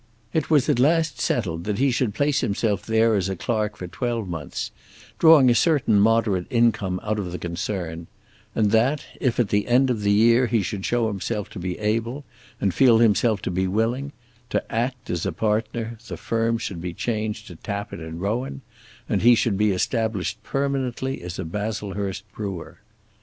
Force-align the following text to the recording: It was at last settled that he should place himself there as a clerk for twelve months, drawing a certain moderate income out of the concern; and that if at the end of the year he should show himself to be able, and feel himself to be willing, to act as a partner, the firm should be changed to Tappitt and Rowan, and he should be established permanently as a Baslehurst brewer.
It 0.33 0.49
was 0.49 0.67
at 0.67 0.79
last 0.79 1.19
settled 1.21 1.63
that 1.65 1.77
he 1.77 1.91
should 1.91 2.15
place 2.15 2.41
himself 2.41 2.83
there 2.83 3.13
as 3.13 3.29
a 3.29 3.35
clerk 3.35 3.75
for 3.77 3.85
twelve 3.87 4.27
months, 4.27 4.71
drawing 5.19 5.47
a 5.47 5.53
certain 5.53 5.99
moderate 5.99 6.47
income 6.49 6.99
out 7.03 7.19
of 7.19 7.31
the 7.31 7.37
concern; 7.37 8.07
and 8.55 8.71
that 8.71 9.05
if 9.21 9.39
at 9.39 9.49
the 9.49 9.67
end 9.67 9.91
of 9.91 10.01
the 10.01 10.09
year 10.11 10.47
he 10.47 10.63
should 10.63 10.83
show 10.87 11.07
himself 11.07 11.51
to 11.51 11.59
be 11.59 11.77
able, 11.77 12.23
and 12.59 12.73
feel 12.73 12.97
himself 12.97 13.43
to 13.43 13.51
be 13.51 13.67
willing, 13.67 14.11
to 14.49 14.71
act 14.73 15.11
as 15.11 15.23
a 15.23 15.31
partner, 15.31 15.99
the 16.07 16.17
firm 16.17 16.57
should 16.57 16.81
be 16.81 16.95
changed 16.95 17.45
to 17.45 17.55
Tappitt 17.55 17.99
and 17.99 18.19
Rowan, 18.19 18.61
and 19.07 19.21
he 19.21 19.35
should 19.35 19.55
be 19.55 19.69
established 19.71 20.41
permanently 20.41 21.21
as 21.21 21.37
a 21.37 21.45
Baslehurst 21.45 22.23
brewer. 22.33 22.79